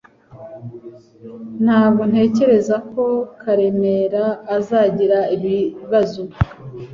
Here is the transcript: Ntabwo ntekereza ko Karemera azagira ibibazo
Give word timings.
Ntabwo 1.63 2.01
ntekereza 2.11 2.75
ko 2.91 3.03
Karemera 3.41 4.23
azagira 4.57 5.19
ibibazo 5.35 6.21